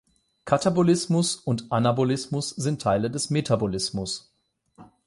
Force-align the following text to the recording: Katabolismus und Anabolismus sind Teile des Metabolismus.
Katabolismus 0.45 1.35
und 1.35 1.71
Anabolismus 1.71 2.49
sind 2.49 2.81
Teile 2.81 3.11
des 3.11 3.29
Metabolismus. 3.29 4.33